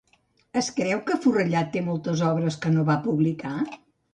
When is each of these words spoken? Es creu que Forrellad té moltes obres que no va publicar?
Es 0.61 0.69
creu 0.77 1.03
que 1.09 1.17
Forrellad 1.27 1.69
té 1.75 1.85
moltes 1.91 2.25
obres 2.31 2.59
que 2.65 2.73
no 2.79 2.87
va 2.89 2.99
publicar? 3.05 3.57